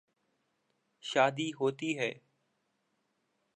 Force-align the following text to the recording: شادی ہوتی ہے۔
شادی 1.03 1.49
ہوتی 1.59 1.97
ہے۔ 1.99 2.11